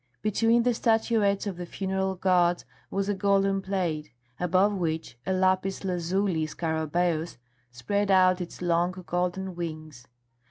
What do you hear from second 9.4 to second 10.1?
wings.